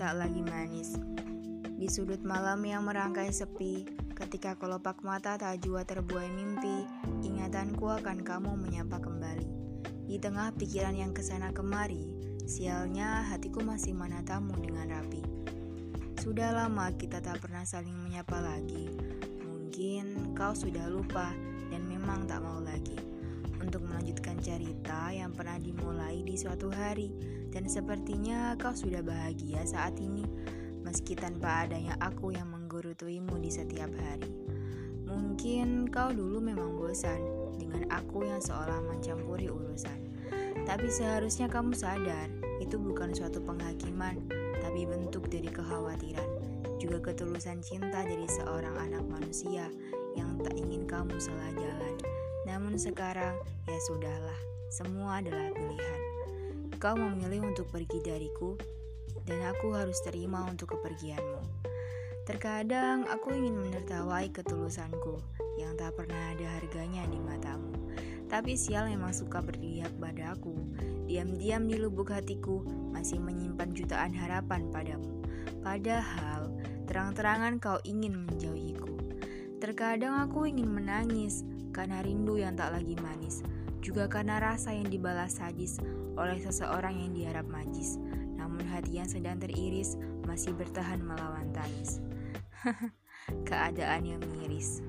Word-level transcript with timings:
tak 0.00 0.16
lagi 0.16 0.40
manis. 0.40 0.96
Di 1.76 1.92
sudut 1.92 2.24
malam 2.24 2.64
yang 2.64 2.88
merangkai 2.88 3.28
sepi, 3.28 3.84
ketika 4.16 4.56
kelopak 4.56 5.04
mata 5.04 5.36
tak 5.36 5.60
jua 5.60 5.84
terbuai 5.84 6.32
mimpi, 6.32 6.88
ingatanku 7.20 7.84
akan 8.00 8.24
kamu 8.24 8.56
menyapa 8.56 8.96
kembali. 8.96 9.44
Di 10.08 10.16
tengah 10.16 10.56
pikiran 10.56 10.96
yang 10.96 11.12
ke 11.12 11.20
sana 11.20 11.52
kemari, 11.52 12.16
sialnya 12.48 13.28
hatiku 13.28 13.60
masih 13.60 13.92
menatamu 13.92 14.56
dengan 14.56 14.88
rapi. 14.88 15.20
Sudah 16.16 16.56
lama 16.56 16.88
kita 16.96 17.20
tak 17.20 17.44
pernah 17.44 17.68
saling 17.68 18.00
menyapa 18.00 18.40
lagi. 18.40 18.88
Mungkin 19.44 20.32
kau 20.32 20.56
sudah 20.56 20.88
lupa 20.88 21.28
dan 21.68 21.84
memang 21.84 22.24
tak 22.24 22.40
mau 22.40 22.64
lagi 22.64 22.96
untuk 23.60 23.84
melanjutkan 23.84 24.19
cerita 24.50 25.14
yang 25.14 25.30
pernah 25.30 25.62
dimulai 25.62 26.26
di 26.26 26.34
suatu 26.34 26.74
hari 26.74 27.14
dan 27.54 27.70
sepertinya 27.70 28.58
kau 28.58 28.74
sudah 28.74 28.98
bahagia 28.98 29.62
saat 29.62 29.94
ini 30.02 30.26
meski 30.82 31.14
tanpa 31.14 31.70
adanya 31.70 31.94
aku 32.02 32.34
yang 32.34 32.50
menggerutuimu 32.50 33.38
di 33.38 33.46
setiap 33.46 33.94
hari. 33.94 34.26
Mungkin 35.06 35.86
kau 35.94 36.10
dulu 36.10 36.42
memang 36.42 36.74
bosan 36.74 37.22
dengan 37.62 37.86
aku 37.94 38.26
yang 38.26 38.42
seolah 38.42 38.82
mencampuri 38.90 39.46
urusan. 39.46 39.98
Tapi 40.66 40.90
seharusnya 40.90 41.46
kamu 41.46 41.70
sadar, 41.70 42.26
itu 42.58 42.74
bukan 42.74 43.14
suatu 43.14 43.38
penghakiman, 43.38 44.18
tapi 44.58 44.82
bentuk 44.82 45.30
dari 45.30 45.46
kekhawatiran, 45.46 46.26
juga 46.82 46.98
ketulusan 46.98 47.62
cinta 47.62 48.02
dari 48.02 48.26
seorang 48.26 48.74
anak 48.78 49.06
manusia 49.06 49.70
yang 50.18 50.42
tak 50.42 50.58
ingin 50.58 50.90
kamu 50.90 51.14
salah 51.22 51.54
jalan. 51.54 51.94
Namun 52.50 52.74
sekarang, 52.74 53.38
ya 53.70 53.78
sudahlah, 53.86 54.40
semua 54.74 55.22
adalah 55.22 55.54
pilihan. 55.54 56.02
Kau 56.82 56.98
memilih 56.98 57.46
untuk 57.46 57.70
pergi 57.70 58.02
dariku, 58.02 58.58
dan 59.22 59.38
aku 59.46 59.70
harus 59.78 60.02
terima 60.02 60.42
untuk 60.50 60.74
kepergianmu. 60.74 61.70
Terkadang 62.26 63.06
aku 63.06 63.38
ingin 63.38 63.54
menertawai 63.54 64.26
ketulusanku 64.34 65.22
yang 65.62 65.78
tak 65.78 65.94
pernah 65.94 66.34
ada 66.34 66.58
harganya 66.58 67.06
di 67.06 67.22
matamu. 67.22 67.70
Tapi 68.30 68.54
sial 68.54 68.86
memang 68.86 69.10
suka 69.10 69.42
berpihak 69.42 69.90
padaku. 69.98 70.54
Diam-diam 71.10 71.66
di 71.66 71.74
lubuk 71.78 72.14
hatiku 72.14 72.62
masih 72.94 73.18
menyimpan 73.18 73.74
jutaan 73.74 74.14
harapan 74.14 74.70
padamu. 74.70 75.22
Padahal 75.62 76.54
terang-terangan 76.86 77.58
kau 77.58 77.82
ingin 77.82 78.26
menjauhiku. 78.26 78.94
Terkadang 79.58 80.22
aku 80.22 80.46
ingin 80.46 80.70
menangis 80.70 81.42
karena 81.70 82.02
rindu 82.02 82.36
yang 82.36 82.58
tak 82.58 82.74
lagi 82.74 82.98
manis, 82.98 83.42
juga 83.80 84.06
karena 84.10 84.36
rasa 84.42 84.76
yang 84.76 84.90
dibalas 84.90 85.40
sadis 85.40 85.80
oleh 86.18 86.36
seseorang 86.36 87.00
yang 87.00 87.12
diharap 87.16 87.46
majis, 87.48 87.96
namun 88.36 88.60
hati 88.68 89.00
yang 89.00 89.08
sedang 89.08 89.40
teriris 89.40 89.96
masih 90.28 90.52
bertahan 90.52 91.00
melawan 91.00 91.48
tangis. 91.54 92.04
Keadaan 93.48 94.04
yang 94.04 94.22
miris. 94.36 94.84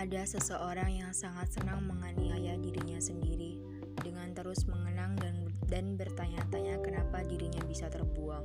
Ada 0.00 0.24
seseorang 0.24 0.96
yang 0.96 1.12
sangat 1.12 1.52
senang 1.52 1.84
menganiaya 1.84 2.56
dirinya 2.56 2.96
sendiri 2.96 3.60
dengan 4.00 4.32
terus 4.32 4.64
mengenang 4.64 5.12
dan, 5.20 5.52
dan 5.68 6.00
bertanya-tanya 6.00 6.80
kenapa 6.80 7.20
dirinya 7.20 7.60
bisa 7.68 7.92
terbuang. 7.92 8.40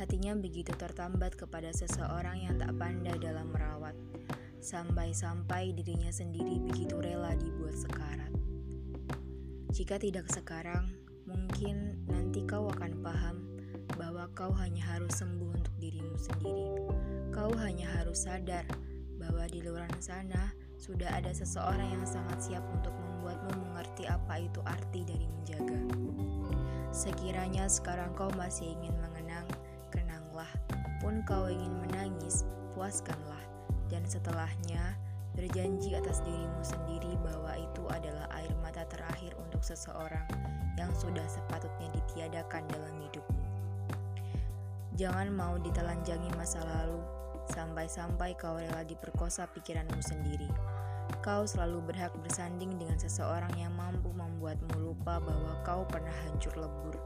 Hatinya 0.00 0.32
begitu 0.32 0.72
tertambat 0.72 1.36
kepada 1.36 1.76
seseorang 1.76 2.48
yang 2.48 2.56
tak 2.56 2.72
pandai 2.80 3.12
dalam 3.20 3.52
merawat, 3.52 3.92
sampai-sampai 4.64 5.76
dirinya 5.76 6.08
sendiri 6.08 6.56
begitu 6.64 6.96
rela 7.04 7.36
dibuat 7.36 7.76
sekarat. 7.76 8.32
Jika 9.76 10.00
tidak 10.00 10.32
sekarang, 10.32 10.88
mungkin 11.28 12.00
nanti 12.08 12.48
kau 12.48 12.72
akan 12.72 13.04
paham 13.04 13.44
bahwa 14.00 14.24
kau 14.32 14.56
hanya 14.56 14.88
harus 14.96 15.20
sembuh 15.20 15.52
untuk 15.52 15.76
dirimu 15.76 16.16
sendiri. 16.16 16.64
Kau 17.28 17.52
hanya 17.60 17.92
harus 18.00 18.24
sadar 18.24 18.64
bahwa 19.20 19.44
di 19.52 19.60
luar 19.60 19.86
sana 20.00 20.61
sudah 20.82 21.14
ada 21.14 21.30
seseorang 21.30 21.94
yang 21.94 22.02
sangat 22.02 22.42
siap 22.42 22.64
untuk 22.74 22.90
membuatmu 22.90 23.54
mengerti 23.70 24.02
apa 24.10 24.42
itu 24.42 24.58
arti 24.66 25.06
dari 25.06 25.30
menjaga. 25.30 25.78
Sekiranya 26.90 27.70
sekarang 27.70 28.10
kau 28.18 28.26
masih 28.34 28.74
ingin 28.74 28.90
mengenang, 28.98 29.46
kenanglah. 29.94 30.50
Pun 30.98 31.22
kau 31.22 31.46
ingin 31.46 31.70
menangis, 31.86 32.42
puaskanlah. 32.74 33.38
Dan 33.86 34.02
setelahnya, 34.10 34.98
berjanji 35.38 35.94
atas 35.94 36.18
dirimu 36.26 36.62
sendiri 36.66 37.14
bahwa 37.22 37.54
itu 37.62 37.86
adalah 37.86 38.26
air 38.34 38.50
mata 38.58 38.82
terakhir 38.90 39.38
untuk 39.38 39.62
seseorang 39.62 40.26
yang 40.74 40.90
sudah 40.98 41.24
sepatutnya 41.30 41.94
ditiadakan 41.94 42.66
dalam 42.66 42.94
hidupmu. 43.06 43.46
Jangan 44.98 45.30
mau 45.30 45.54
ditelanjangi 45.62 46.34
masa 46.34 46.58
lalu, 46.66 47.21
sampai-sampai 47.52 48.32
kau 48.40 48.56
rela 48.56 48.80
diperkosa 48.88 49.44
pikiranmu 49.52 50.00
sendiri. 50.00 50.48
Kau 51.20 51.44
selalu 51.44 51.92
berhak 51.92 52.16
bersanding 52.24 52.80
dengan 52.80 52.96
seseorang 52.96 53.52
yang 53.60 53.76
mampu 53.76 54.08
membuatmu 54.08 54.80
lupa 54.80 55.20
bahwa 55.20 55.60
kau 55.60 55.84
pernah 55.84 56.14
hancur 56.24 56.56
lebur. 56.56 56.96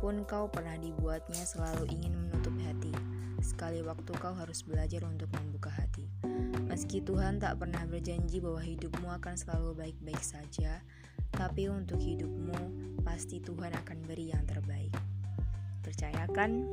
Pun 0.00 0.24
kau 0.24 0.48
pernah 0.48 0.80
dibuatnya 0.80 1.44
selalu 1.44 1.92
ingin 1.92 2.16
menutup 2.16 2.56
hati. 2.64 2.90
Sekali 3.44 3.84
waktu 3.84 4.16
kau 4.16 4.32
harus 4.32 4.64
belajar 4.64 5.04
untuk 5.04 5.28
membuka 5.36 5.68
hati. 5.68 6.08
Meski 6.66 7.04
Tuhan 7.04 7.38
tak 7.38 7.60
pernah 7.60 7.84
berjanji 7.84 8.40
bahwa 8.40 8.64
hidupmu 8.64 9.08
akan 9.20 9.34
selalu 9.36 9.76
baik-baik 9.76 10.20
saja, 10.24 10.80
tapi 11.30 11.68
untuk 11.68 12.00
hidupmu 12.00 12.58
pasti 13.04 13.38
Tuhan 13.38 13.76
akan 13.76 13.98
beri 14.08 14.32
yang 14.32 14.42
terbaik. 14.48 14.92
Percayakan? 15.84 16.66